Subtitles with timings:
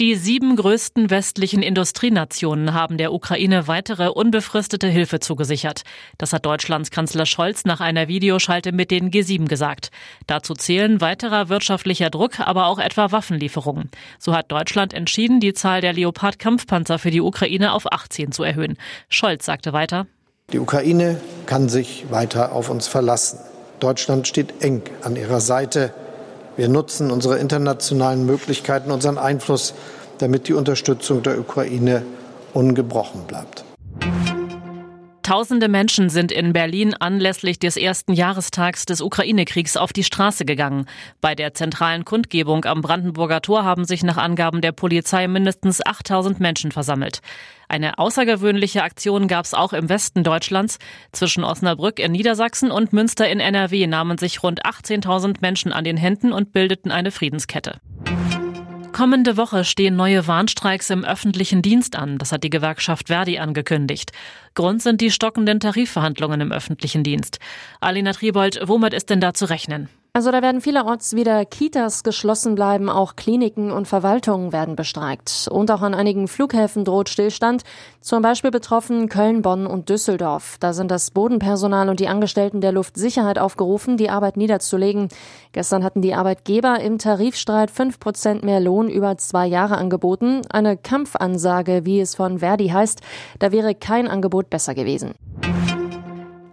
[0.00, 5.82] Die sieben größten westlichen Industrienationen haben der Ukraine weitere unbefristete Hilfe zugesichert.
[6.18, 9.92] Das hat Deutschlands Kanzler Scholz nach einer Videoschalte mit den G7 gesagt.
[10.26, 13.88] Dazu zählen weiterer wirtschaftlicher Druck, aber auch etwa Waffenlieferungen.
[14.18, 18.76] So hat Deutschland entschieden, die Zahl der Leopard-Kampfpanzer für die Ukraine auf 18 zu erhöhen.
[19.08, 20.08] Scholz sagte weiter,
[20.52, 23.38] Die Ukraine kann sich weiter auf uns verlassen.
[23.78, 25.94] Deutschland steht eng an ihrer Seite.
[26.56, 29.74] Wir nutzen unsere internationalen Möglichkeiten, unseren Einfluss,
[30.18, 32.02] damit die Unterstützung der Ukraine
[32.52, 33.64] ungebrochen bleibt.
[35.24, 40.84] Tausende Menschen sind in Berlin anlässlich des ersten Jahrestags des Ukraine-Kriegs auf die Straße gegangen.
[41.22, 46.40] Bei der zentralen Kundgebung am Brandenburger Tor haben sich nach Angaben der Polizei mindestens 8000
[46.40, 47.20] Menschen versammelt.
[47.68, 50.78] Eine außergewöhnliche Aktion gab es auch im Westen Deutschlands.
[51.12, 55.96] Zwischen Osnabrück in Niedersachsen und Münster in NRW nahmen sich rund 18.000 Menschen an den
[55.96, 57.80] Händen und bildeten eine Friedenskette.
[58.94, 62.16] Kommende Woche stehen neue Warnstreiks im öffentlichen Dienst an.
[62.16, 64.12] Das hat die Gewerkschaft Verdi angekündigt.
[64.54, 67.40] Grund sind die stockenden Tarifverhandlungen im öffentlichen Dienst.
[67.80, 69.88] Alina Triebold, womit ist denn da zu rechnen?
[70.16, 75.48] Also da werden vielerorts wieder Kitas geschlossen bleiben, auch Kliniken und Verwaltungen werden bestreikt.
[75.50, 77.64] Und auch an einigen Flughäfen droht Stillstand.
[78.00, 80.56] Zum Beispiel betroffen Köln, Bonn und Düsseldorf.
[80.60, 85.08] Da sind das Bodenpersonal und die Angestellten der Luftsicherheit aufgerufen, die Arbeit niederzulegen.
[85.50, 90.42] Gestern hatten die Arbeitgeber im Tarifstreit fünf Prozent mehr Lohn über zwei Jahre angeboten.
[90.48, 93.00] Eine Kampfansage, wie es von Verdi heißt.
[93.40, 95.16] Da wäre kein Angebot besser gewesen.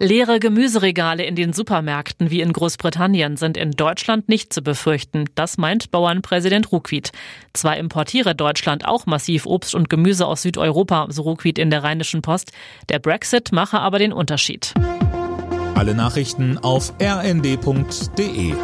[0.00, 5.24] Leere Gemüseregale in den Supermärkten wie in Großbritannien sind in Deutschland nicht zu befürchten.
[5.34, 7.10] Das meint Bauernpräsident Ruckwied.
[7.52, 12.22] Zwar importiere Deutschland auch massiv Obst und Gemüse aus Südeuropa, so Ruckwied in der Rheinischen
[12.22, 12.52] Post.
[12.88, 14.72] Der Brexit mache aber den Unterschied.
[15.74, 18.54] Alle Nachrichten auf rnd.de